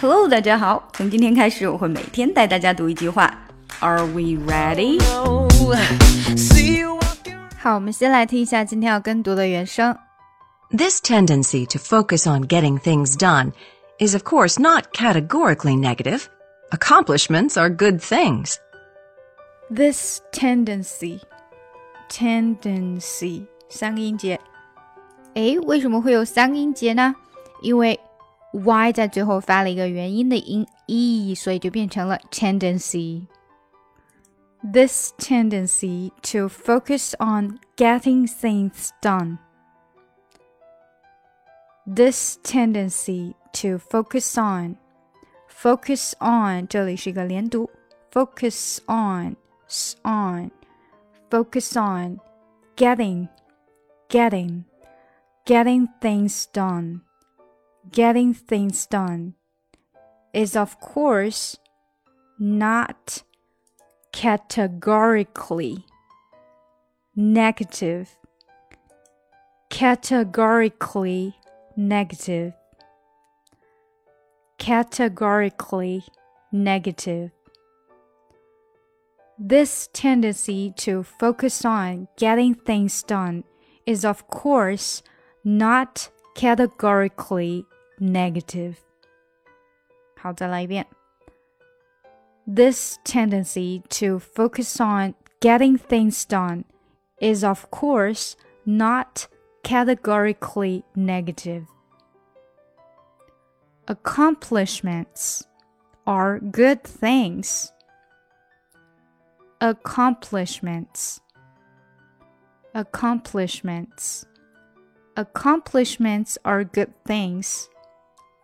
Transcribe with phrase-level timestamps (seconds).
[0.00, 0.88] Hello，大家好。
[0.92, 3.32] 从今天开始，我会每天带大家读一句话。
[3.80, 5.00] Are we ready？
[7.58, 9.96] 好，我们先来听一下今天要跟读的原声。
[10.70, 13.52] This tendency to focus on getting things done
[13.98, 16.24] is, of course, not categorically negative.
[16.70, 18.56] Accomplishments are good things.
[19.70, 21.20] This tendency,
[22.10, 24.40] tendency 三个音节。
[25.34, 27.14] 诶，为什么会有三个音节呢？
[27.62, 27.98] 因为
[28.52, 39.38] y 在最后发了一个元音的音 e，所以就变成了 tendency。This tendency to focus on getting things done.
[41.86, 44.76] This tendency to focus on,
[45.48, 47.70] focus on 这里是一个连读，
[48.10, 49.36] focus on,
[50.02, 50.50] on,
[51.30, 52.18] focus on,
[52.76, 53.28] getting,
[54.08, 54.64] getting,
[55.44, 57.02] getting things done
[57.89, 59.35] getting things done
[60.33, 61.57] is, of course,
[62.39, 63.23] not
[64.11, 65.85] categorically
[67.15, 68.17] negative.
[69.69, 71.35] Categorically
[71.75, 72.53] negative.
[74.57, 76.03] Categorically
[76.51, 77.31] negative.
[79.39, 83.43] This tendency to focus on getting things done
[83.85, 85.01] is, of course,
[85.43, 87.64] not categorically
[87.98, 88.76] negative.
[90.16, 90.86] 好，再来一遍。
[92.46, 96.64] This tendency to focus on getting things done
[97.20, 99.26] is, of course, not
[99.62, 101.66] categorically negative.
[103.86, 105.44] Accomplishments
[106.04, 107.72] are good things.
[109.60, 111.20] Accomplishments.
[112.74, 114.24] Accomplishments.
[115.14, 117.66] Accomplishments are good things.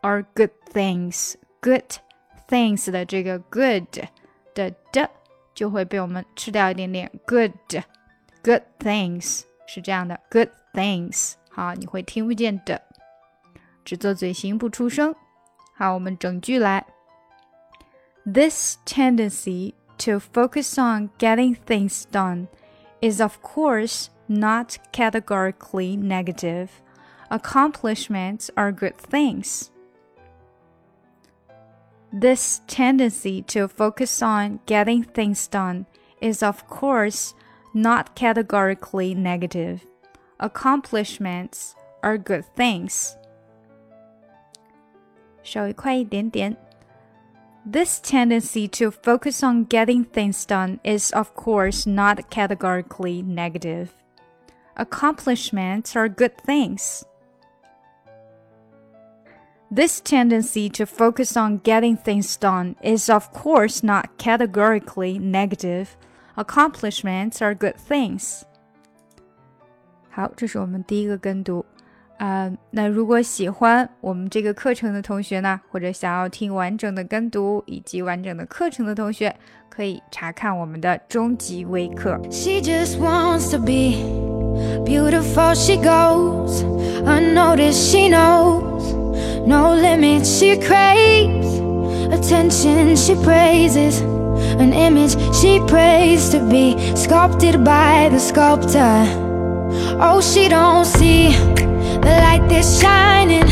[0.03, 1.35] Are good things.
[1.61, 1.99] Good
[2.49, 3.85] things 的这个 good
[4.55, 5.11] 的的
[5.55, 7.11] 就会被我们吃掉一点点。
[7.27, 7.53] Good,
[8.43, 10.19] good things 是这样的。
[10.31, 12.83] Good things 好，你会听不见的，
[13.85, 15.15] 只做嘴型不出声。
[15.75, 16.87] 好，我们整句来。
[18.25, 22.49] This tendency to focus on getting things done
[23.01, 26.83] is, of course, not categorically negative.
[27.31, 29.71] Accomplishments are good things.
[32.13, 35.87] This tendency to focus on getting things done
[36.21, 37.35] is, of course,
[37.73, 39.87] not categorically negative.
[40.39, 43.17] Accomplishments are good things.
[45.43, 46.57] 稍微快一点点。
[47.65, 53.95] this tendency to focus on getting things done is, of course, not categorically negative.
[54.77, 57.05] Accomplishments are good things.
[59.71, 65.97] This tendency to focus on getting things done is, of course, not categorically negative.
[66.37, 68.43] Accomplishments are good things.
[70.11, 71.65] 好，这是我们第一个跟读。
[72.19, 79.35] 啊，那如果喜欢我们这个课程的同学呢，或者想要听完整的跟读以及完整的课程的同学，
[79.69, 82.21] 可以查看我们的中级微课。
[82.31, 84.26] She just wants to be
[84.84, 85.54] beautiful.
[85.54, 87.92] She goes unnoticed.
[87.92, 88.94] She knows
[89.46, 90.40] no limits.
[90.40, 91.48] She craves
[92.14, 92.96] attention.
[92.96, 94.02] She praises
[94.60, 95.14] an image.
[95.36, 99.06] She prays to be sculpted by the sculptor.
[100.00, 101.32] Oh, she don't see.
[102.08, 103.48] The light that's shining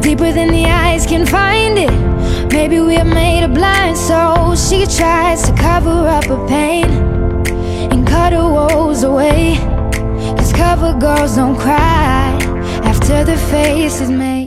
[0.00, 2.52] deeper than the eyes can find it.
[2.52, 4.68] Maybe we're made of blind souls.
[4.68, 6.86] She tries to cover up her pain
[7.92, 9.75] and cut her woes away.
[10.56, 12.38] Cover girls don't cry
[12.84, 14.45] after the face is made.